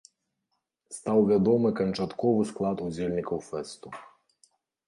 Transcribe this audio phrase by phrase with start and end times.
[0.97, 3.87] Стаў вядомы канчатковы склад удзельнікаў фэсту.